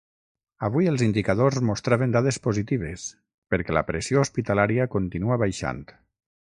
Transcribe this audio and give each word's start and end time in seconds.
Avui, 0.67 0.87
els 0.91 1.03
indicadors 1.07 1.59
mostraven 1.67 2.15
dades 2.17 2.41
positives, 2.47 3.05
perquè 3.55 3.77
la 3.79 3.85
pressió 3.93 4.27
hospitalària 4.27 4.93
continua 4.97 5.41
baixant. 5.47 5.89